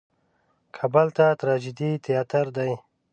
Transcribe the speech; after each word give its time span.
کابل 0.75 1.07
د 1.17 1.19
ټراجېډي 1.39 1.91
تیاتر 2.05 2.45
دی. 2.57 2.71